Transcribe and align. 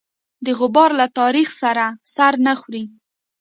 د 0.45 0.47
غبار 0.59 0.89
له 0.99 1.05
تاریخ 1.19 1.47
سره 1.61 1.85
سر 2.13 2.33
نه 2.45 2.53
خوري. 2.59 2.83